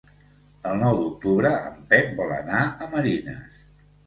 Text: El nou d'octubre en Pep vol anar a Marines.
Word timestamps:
El 0.69 0.79
nou 0.83 0.97
d'octubre 1.01 1.51
en 1.67 1.75
Pep 1.93 2.17
vol 2.23 2.35
anar 2.39 2.63
a 2.65 2.89
Marines. 2.97 3.63